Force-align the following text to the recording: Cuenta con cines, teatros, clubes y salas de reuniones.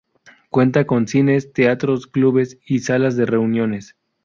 Cuenta 0.49 0.87
con 0.87 1.07
cines, 1.07 1.53
teatros, 1.53 2.07
clubes 2.07 2.57
y 2.65 2.79
salas 2.79 3.15
de 3.17 3.27
reuniones. 3.27 3.95